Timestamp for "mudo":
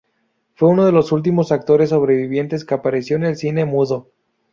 3.65-4.09